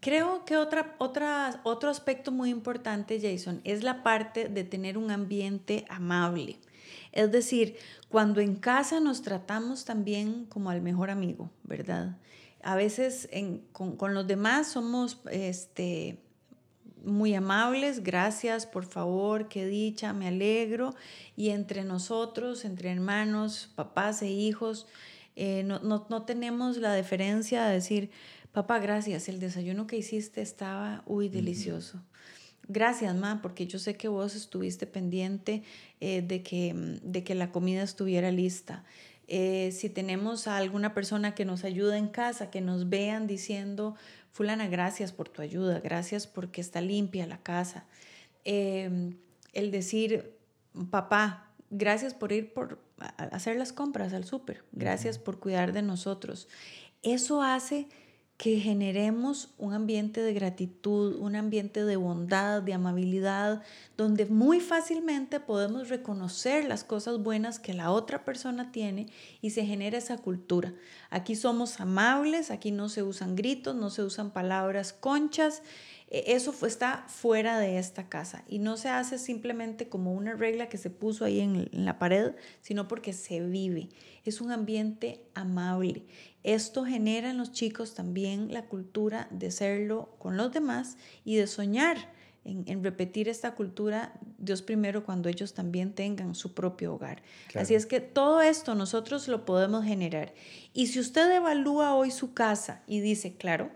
Creo 0.00 0.44
que 0.44 0.56
otra, 0.56 0.96
otra, 0.98 1.60
otro 1.62 1.88
aspecto 1.88 2.32
muy 2.32 2.50
importante, 2.50 3.20
Jason, 3.20 3.60
es 3.62 3.84
la 3.84 4.02
parte 4.02 4.48
de 4.48 4.64
tener 4.64 4.98
un 4.98 5.12
ambiente 5.12 5.84
amable. 5.88 6.58
Es 7.12 7.30
decir, 7.30 7.76
cuando 8.08 8.40
en 8.40 8.56
casa 8.56 8.98
nos 8.98 9.22
tratamos 9.22 9.84
también 9.84 10.44
como 10.46 10.70
al 10.70 10.82
mejor 10.82 11.10
amigo, 11.10 11.52
¿verdad? 11.62 12.16
A 12.66 12.74
veces 12.74 13.28
con, 13.70 14.12
los 14.12 14.26
demás 14.26 14.66
somos 14.66 15.20
este, 15.30 16.18
muy 17.04 17.32
amables, 17.32 18.02
gracias, 18.02 18.66
por 18.66 18.84
favor, 18.84 19.46
qué 19.46 19.66
dicha, 19.66 20.12
me 20.12 20.26
alegro. 20.26 20.92
Y 21.36 21.50
entre 21.50 21.84
nosotros, 21.84 22.64
entre 22.64 22.90
hermanos, 22.90 23.70
papás 23.76 24.20
e 24.22 24.30
hijos, 24.30 24.88
eh, 25.36 25.62
no, 25.62 26.22
tenemos 26.24 26.78
la 26.78 26.92
deferencia 26.92 27.66
de 27.66 27.74
decir, 27.74 28.10
Papá, 28.50 28.78
gracias, 28.78 29.28
el 29.28 29.38
desayuno 29.38 29.86
que 29.86 29.98
hiciste 29.98 30.40
estaba, 30.40 31.02
uy, 31.04 31.28
delicioso. 31.28 32.02
Gracias, 32.68 33.14
ma, 33.14 33.42
porque 33.42 33.66
yo 33.66 33.78
sé 33.78 33.98
que 33.98 34.08
vos 34.08 34.34
estuviste 34.34 34.86
pendiente 34.86 35.62
eh, 36.00 36.22
de, 36.22 36.42
que, 36.42 36.72
de 37.02 37.22
que 37.22 37.34
la 37.34 37.52
comida 37.52 37.82
estuviera 37.82 38.32
lista. 38.32 38.82
Eh, 39.28 39.70
si 39.72 39.88
tenemos 39.90 40.46
a 40.46 40.56
alguna 40.56 40.94
persona 40.94 41.34
que 41.34 41.44
nos 41.44 41.64
ayuda 41.64 41.98
en 41.98 42.08
casa, 42.08 42.50
que 42.50 42.60
nos 42.60 42.88
vean 42.88 43.26
diciendo, 43.26 43.96
fulana, 44.32 44.68
gracias 44.68 45.12
por 45.12 45.28
tu 45.28 45.42
ayuda, 45.42 45.80
gracias 45.80 46.26
porque 46.26 46.60
está 46.60 46.80
limpia 46.80 47.26
la 47.26 47.38
casa. 47.38 47.86
Em, 48.44 49.16
el 49.52 49.70
decir, 49.70 50.36
papá, 50.90 51.50
gracias 51.70 52.14
por 52.14 52.32
ir 52.32 52.52
por 52.52 52.80
hacer 52.98 53.56
las 53.56 53.72
compras 53.72 54.12
al 54.12 54.24
súper, 54.24 54.64
gracias 54.72 55.18
por 55.18 55.40
cuidar 55.40 55.72
de 55.72 55.82
nosotros. 55.82 56.48
Eso 57.02 57.42
hace 57.42 57.88
que 58.36 58.60
generemos 58.60 59.48
un 59.56 59.72
ambiente 59.72 60.20
de 60.20 60.34
gratitud, 60.34 61.16
un 61.16 61.36
ambiente 61.36 61.84
de 61.84 61.96
bondad, 61.96 62.60
de 62.62 62.74
amabilidad, 62.74 63.62
donde 63.96 64.26
muy 64.26 64.60
fácilmente 64.60 65.40
podemos 65.40 65.88
reconocer 65.88 66.66
las 66.66 66.84
cosas 66.84 67.22
buenas 67.22 67.58
que 67.58 67.72
la 67.72 67.90
otra 67.90 68.26
persona 68.26 68.72
tiene 68.72 69.06
y 69.40 69.50
se 69.50 69.64
genera 69.64 69.96
esa 69.96 70.18
cultura. 70.18 70.74
Aquí 71.08 71.34
somos 71.34 71.80
amables, 71.80 72.50
aquí 72.50 72.72
no 72.72 72.90
se 72.90 73.02
usan 73.02 73.36
gritos, 73.36 73.74
no 73.74 73.88
se 73.88 74.02
usan 74.02 74.30
palabras 74.30 74.92
conchas, 74.92 75.62
eso 76.08 76.54
está 76.66 77.04
fuera 77.08 77.58
de 77.58 77.78
esta 77.78 78.08
casa 78.08 78.44
y 78.46 78.60
no 78.60 78.76
se 78.76 78.88
hace 78.88 79.18
simplemente 79.18 79.88
como 79.88 80.12
una 80.12 80.34
regla 80.34 80.68
que 80.68 80.78
se 80.78 80.88
puso 80.88 81.24
ahí 81.24 81.40
en, 81.40 81.68
la 81.72 81.98
pared, 81.98 82.36
sino 82.60 82.86
porque 82.86 83.12
se 83.12 83.40
vive. 83.40 83.88
Es 84.24 84.40
un 84.40 84.52
ambiente 84.52 85.24
amable. 85.34 86.04
Esto 86.44 86.84
genera 86.84 87.30
en 87.30 87.38
los 87.38 87.50
chicos 87.50 87.94
también 87.94 88.52
la 88.52 88.66
cultura 88.66 89.26
de 89.32 89.50
serlo 89.50 90.14
con 90.18 90.36
los 90.36 90.52
demás 90.52 90.96
y 91.24 91.36
de 91.36 91.48
soñar 91.48 92.14
en, 92.44 92.84
repetir 92.84 93.28
esta 93.28 93.56
cultura 93.56 94.12
Dios 94.38 94.62
primero 94.62 95.04
cuando 95.04 95.28
ellos 95.28 95.54
también 95.54 95.92
tengan 95.92 96.36
su 96.36 96.54
propio 96.54 96.94
hogar. 96.94 97.20
Así 97.56 97.74
es 97.74 97.86
que 97.86 97.98
todo 97.98 98.40
esto 98.40 98.76
nosotros 98.76 99.26
lo 99.26 99.44
podemos 99.44 99.84
generar. 99.84 100.32
Y 100.72 100.86
si 100.86 101.00
usted 101.00 101.28
evalúa 101.34 101.96
hoy 101.96 102.12
su 102.12 102.32
casa 102.32 102.82
y 102.86 103.00
dice, 103.00 103.34
claro, 103.34 103.72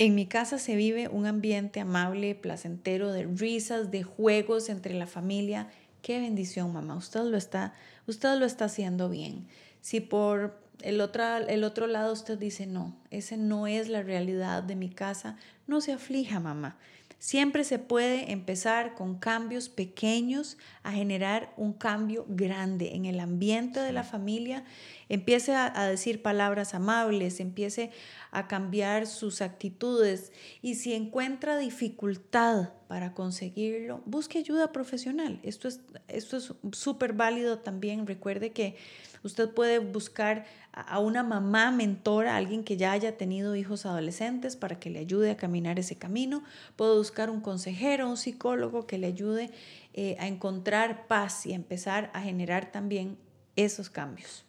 en 0.00 0.14
mi 0.14 0.24
casa 0.24 0.58
se 0.58 0.76
vive 0.76 1.08
un 1.08 1.26
ambiente 1.26 1.78
amable, 1.78 2.34
placentero, 2.34 3.12
de 3.12 3.24
risas, 3.24 3.90
de 3.90 4.02
juegos 4.02 4.70
entre 4.70 4.94
la 4.94 5.06
familia. 5.06 5.68
Qué 6.00 6.18
bendición, 6.18 6.72
mamá. 6.72 6.96
Usted 6.96 7.20
lo 7.24 7.36
está, 7.36 7.74
usted 8.06 8.38
lo 8.38 8.46
está 8.46 8.64
haciendo 8.64 9.10
bien. 9.10 9.46
Si 9.82 10.00
por 10.00 10.58
el 10.80 11.02
otro, 11.02 11.36
el 11.46 11.64
otro 11.64 11.86
lado 11.86 12.14
usted 12.14 12.38
dice, 12.38 12.66
no, 12.66 12.96
ese 13.10 13.36
no 13.36 13.66
es 13.66 13.90
la 13.90 14.02
realidad 14.02 14.62
de 14.62 14.74
mi 14.74 14.88
casa, 14.88 15.36
no 15.66 15.82
se 15.82 15.92
aflija, 15.92 16.40
mamá. 16.40 16.78
Siempre 17.20 17.64
se 17.64 17.78
puede 17.78 18.32
empezar 18.32 18.94
con 18.94 19.18
cambios 19.18 19.68
pequeños 19.68 20.56
a 20.82 20.90
generar 20.90 21.52
un 21.58 21.74
cambio 21.74 22.24
grande 22.26 22.94
en 22.94 23.04
el 23.04 23.20
ambiente 23.20 23.78
de 23.80 23.92
la 23.92 24.04
familia. 24.04 24.64
Empiece 25.10 25.54
a, 25.54 25.70
a, 25.78 25.86
decir 25.86 26.22
palabras 26.22 26.72
amables, 26.72 27.38
empiece 27.38 27.90
a 28.30 28.48
cambiar 28.48 29.06
sus 29.06 29.42
actitudes 29.42 30.32
y 30.62 30.76
si 30.76 30.94
encuentra 30.94 31.58
dificultad 31.58 32.70
para 32.88 33.12
conseguirlo, 33.12 34.00
busque 34.06 34.38
ayuda 34.38 34.72
profesional. 34.72 35.40
Esto 35.42 35.68
es 35.68 35.80
esto 36.08 36.36
es 36.38 36.54
súper 36.72 37.12
válido 37.12 37.58
también. 37.58 38.06
Recuerde 38.06 38.50
que 38.50 38.76
usted 39.22 39.50
puede 39.50 39.78
buscar 39.78 40.46
a 40.72 40.98
una 40.98 41.22
mamá 41.22 41.70
mentora, 41.70 42.36
alguien 42.36 42.64
que 42.64 42.76
ya 42.76 42.92
haya 42.92 43.16
tenido 43.16 43.56
hijos 43.56 43.86
adolescentes 43.86 44.56
para 44.56 44.78
que 44.78 44.90
le 44.90 45.00
ayude 45.00 45.30
a 45.30 45.36
caminar 45.36 45.78
ese 45.78 45.96
camino. 45.96 46.44
Puede 46.76 46.96
buscar 46.96 47.30
un 47.30 47.40
consejero, 47.40 48.08
un 48.08 48.16
psicólogo 48.16 48.86
que 48.86 48.98
le 48.98 49.08
ayude 49.08 49.50
eh, 49.94 50.16
a 50.20 50.26
encontrar 50.26 51.06
paz 51.06 51.46
y 51.46 51.52
empezar 51.52 52.10
a 52.14 52.22
generar 52.22 52.70
también 52.70 53.18
esos 53.56 53.90
cambios. 53.90 54.44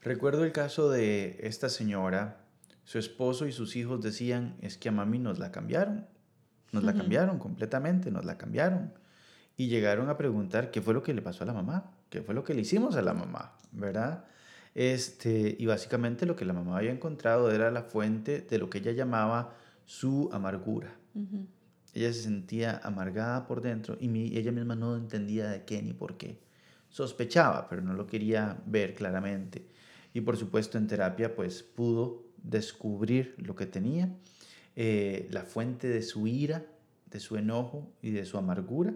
Recuerdo 0.00 0.44
el 0.44 0.52
caso 0.52 0.90
de 0.90 1.38
esta 1.40 1.68
señora 1.68 2.44
su 2.84 2.98
esposo 2.98 3.46
y 3.46 3.52
sus 3.52 3.76
hijos 3.76 4.00
decían, 4.00 4.56
es 4.62 4.78
que 4.78 4.88
a 4.88 4.92
mami 4.92 5.18
nos 5.18 5.38
la 5.38 5.52
cambiaron, 5.52 6.06
nos 6.72 6.84
la 6.84 6.94
cambiaron 6.94 7.38
completamente, 7.38 8.10
nos 8.10 8.24
la 8.24 8.38
cambiaron. 8.38 8.94
Y 9.58 9.68
llegaron 9.68 10.08
a 10.08 10.16
preguntar 10.16 10.70
qué 10.70 10.80
fue 10.80 10.94
lo 10.94 11.02
que 11.02 11.12
le 11.12 11.20
pasó 11.20 11.44
a 11.44 11.46
la 11.46 11.52
mamá, 11.52 11.97
qué 12.10 12.22
fue 12.22 12.34
lo 12.34 12.44
que 12.44 12.54
le 12.54 12.62
hicimos 12.62 12.96
a 12.96 13.02
la 13.02 13.14
mamá, 13.14 13.56
¿verdad? 13.72 14.24
Este, 14.74 15.56
y 15.58 15.66
básicamente 15.66 16.26
lo 16.26 16.36
que 16.36 16.44
la 16.44 16.52
mamá 16.52 16.78
había 16.78 16.92
encontrado 16.92 17.50
era 17.50 17.70
la 17.70 17.82
fuente 17.82 18.40
de 18.40 18.58
lo 18.58 18.70
que 18.70 18.78
ella 18.78 18.92
llamaba 18.92 19.54
su 19.84 20.28
amargura. 20.32 20.94
Ella 21.94 22.12
se 22.12 22.22
sentía 22.22 22.80
amargada 22.84 23.46
por 23.46 23.60
dentro 23.60 23.96
y 23.98 24.38
ella 24.38 24.52
misma 24.52 24.76
no 24.76 24.96
entendía 24.96 25.48
de 25.48 25.64
qué 25.64 25.82
ni 25.82 25.94
por 25.94 26.16
qué. 26.16 26.38
Sospechaba, 26.90 27.68
pero 27.68 27.82
no 27.82 27.94
lo 27.94 28.06
quería 28.06 28.62
ver 28.66 28.94
claramente. 28.94 29.66
Y 30.14 30.20
por 30.20 30.36
supuesto 30.36 30.78
en 30.78 30.86
terapia 30.86 31.34
pues 31.34 31.62
pudo 31.62 32.24
descubrir 32.42 33.34
lo 33.38 33.56
que 33.56 33.66
tenía, 33.66 34.14
eh, 34.76 35.26
la 35.30 35.42
fuente 35.42 35.88
de 35.88 36.02
su 36.02 36.26
ira, 36.26 36.64
de 37.06 37.20
su 37.20 37.36
enojo 37.36 37.90
y 38.00 38.10
de 38.10 38.24
su 38.24 38.38
amargura. 38.38 38.94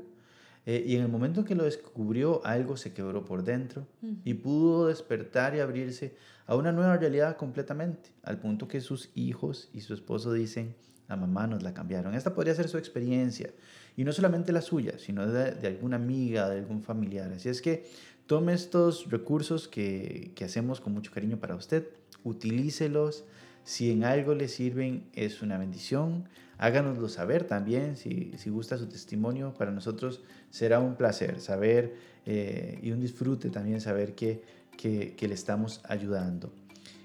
Eh, 0.65 0.85
y 0.87 0.95
en 0.97 1.03
el 1.03 1.09
momento 1.09 1.41
en 1.41 1.47
que 1.47 1.55
lo 1.55 1.65
descubrió, 1.65 2.45
algo 2.47 2.77
se 2.77 2.93
quebró 2.93 3.25
por 3.25 3.43
dentro 3.43 3.87
y 4.25 4.35
pudo 4.35 4.87
despertar 4.87 5.57
y 5.57 5.61
abrirse 5.61 6.15
a 6.47 6.55
una 6.55 6.71
nueva 6.71 6.97
realidad 6.97 7.37
completamente, 7.37 8.11
al 8.23 8.39
punto 8.39 8.69
que 8.69 8.81
sus 8.81 9.11
hijos 9.15 9.71
y 9.73 9.81
su 9.81 9.93
esposo 9.95 10.33
dicen, 10.33 10.77
la 11.09 11.17
mamá 11.17 11.47
nos 11.47 11.63
la 11.63 11.75
cambiaron. 11.75 12.15
Esta 12.15 12.35
podría 12.35 12.55
ser 12.55 12.69
su 12.69 12.79
experiencia, 12.79 13.51
y 13.97 14.05
no 14.05 14.13
solamente 14.13 14.53
la 14.53 14.63
suya, 14.63 14.99
sino 14.99 15.27
de, 15.27 15.53
de 15.53 15.67
alguna 15.67 15.97
amiga, 15.97 16.49
de 16.49 16.61
algún 16.61 16.83
familiar. 16.83 17.33
Así 17.33 17.49
es 17.49 17.61
que 17.61 17.85
tome 18.27 18.55
estos 18.55 19.11
recursos 19.11 19.69
que, 19.69 20.33
que 20.35 20.45
hacemos 20.45 20.81
con 20.81 20.95
mucho 20.95 21.13
cariño 21.13 21.39
para 21.39 21.57
usted, 21.57 21.89
utilícelos. 22.25 23.25
Si 23.65 23.91
en 23.91 24.05
algo 24.05 24.35
le 24.35 24.49
sirven, 24.49 25.05
es 25.13 25.43
una 25.43 25.59
bendición. 25.59 26.29
Háganoslo 26.59 27.09
saber 27.09 27.45
también, 27.45 27.97
si, 27.97 28.33
si 28.37 28.51
gusta 28.51 28.79
su 28.79 28.87
testimonio, 28.87 29.55
para 29.55 29.71
nosotros 29.71 30.23
será 30.51 30.81
un 30.81 30.97
placer 30.97 31.41
saber 31.41 31.95
eh, 32.27 32.79
y 32.83 32.93
un 32.93 33.01
disfrute 33.01 33.51
también 33.51 33.81
saber 33.81 34.15
que, 34.15 34.43
que, 34.77 35.29
le 35.29 35.35
estamos 35.35 35.81
ayudando. 35.85 36.53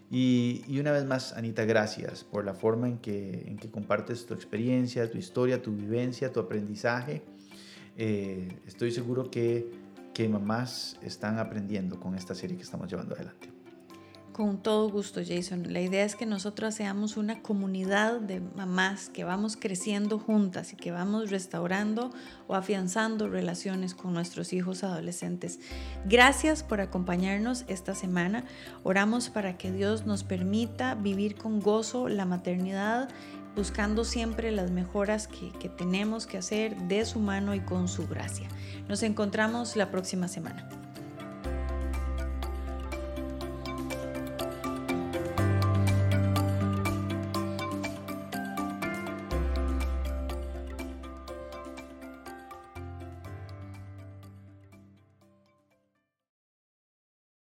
Y, 0.09 0.63
y, 0.67 0.79
una 0.79 0.91
vez 0.91 1.05
más, 1.05 1.33
Anita, 1.33 1.65
gracias 1.65 2.23
por 2.23 2.45
la 2.45 2.53
forma 2.53 2.87
en 2.87 2.97
que, 2.99 3.45
en 3.47 3.57
que 3.57 3.69
compartes 3.69 4.25
tu 4.25 4.33
experiencia, 4.33 5.09
tu 5.09 5.17
historia, 5.17 5.61
tu 5.61 5.75
vivencia, 5.75 6.31
tu 6.31 6.39
aprendizaje. 6.39 7.23
Eh, 7.97 8.47
estoy 8.67 8.91
seguro 8.91 9.29
que, 9.29 9.71
que 10.13 10.29
mamás 10.29 10.97
están 11.01 11.39
aprendiendo 11.39 11.99
con 11.99 12.15
esta 12.15 12.35
serie 12.35 12.57
que 12.57 12.63
estamos 12.63 12.89
llevando 12.89 13.15
adelante. 13.15 13.56
Con 14.37 14.59
todo 14.59 14.87
gusto, 14.91 15.19
Jason. 15.27 15.73
La 15.73 15.81
idea 15.81 16.05
es 16.05 16.15
que 16.15 16.27
nosotros 16.27 16.75
seamos 16.75 17.17
una 17.17 17.41
comunidad 17.41 18.19
de 18.19 18.39
mamás 18.39 19.09
que 19.09 19.23
vamos 19.23 19.57
creciendo 19.57 20.19
juntas 20.19 20.73
y 20.73 20.75
que 20.75 20.91
vamos 20.91 21.31
restaurando 21.31 22.11
o 22.45 22.53
afianzando 22.53 23.29
relaciones 23.29 23.95
con 23.95 24.13
nuestros 24.13 24.53
hijos 24.53 24.83
adolescentes. 24.83 25.59
Gracias 26.05 26.61
por 26.61 26.81
acompañarnos 26.81 27.65
esta 27.67 27.95
semana. 27.95 28.43
Oramos 28.83 29.29
para 29.31 29.57
que 29.57 29.71
Dios 29.71 30.05
nos 30.05 30.23
permita 30.23 30.93
vivir 30.93 31.33
con 31.33 31.59
gozo 31.59 32.07
la 32.07 32.25
maternidad, 32.25 33.09
buscando 33.55 34.05
siempre 34.05 34.51
las 34.51 34.69
mejoras 34.69 35.27
que, 35.27 35.49
que 35.59 35.67
tenemos 35.67 36.27
que 36.27 36.37
hacer 36.37 36.77
de 36.83 37.05
su 37.05 37.19
mano 37.19 37.55
y 37.55 37.61
con 37.61 37.87
su 37.87 38.07
gracia. 38.07 38.47
Nos 38.87 39.01
encontramos 39.01 39.75
la 39.75 39.89
próxima 39.89 40.27
semana. 40.27 40.86